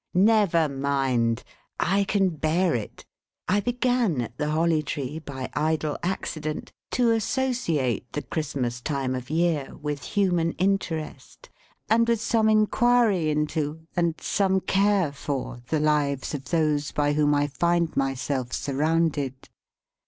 Never 0.15 0.67
mind! 0.67 1.43
I 1.79 2.05
can 2.05 2.29
bear 2.29 2.73
it. 2.73 3.05
I 3.47 3.59
began 3.59 4.19
at 4.21 4.35
the 4.35 4.49
Holly 4.49 4.81
Tree, 4.81 5.19
by 5.19 5.47
idle 5.53 5.95
accident, 6.01 6.71
to 6.93 7.11
associate 7.11 8.11
the 8.13 8.23
Christmas 8.23 8.81
time 8.81 9.13
of 9.13 9.29
year 9.29 9.75
with 9.79 10.01
human 10.01 10.53
interest, 10.53 11.51
and 11.87 12.07
with 12.07 12.19
some 12.19 12.49
inquiry 12.49 13.29
into, 13.29 13.83
and 13.95 14.15
some 14.19 14.59
care 14.61 15.11
for, 15.11 15.61
the 15.69 15.79
lives 15.79 16.33
of 16.33 16.45
those 16.49 16.91
by 16.91 17.13
whom 17.13 17.35
I 17.35 17.45
find 17.45 17.95
myself 17.95 18.53
surrounded. 18.53 19.49